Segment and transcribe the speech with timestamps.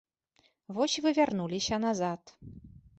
[0.79, 2.39] Вось вы вярнуліся назад.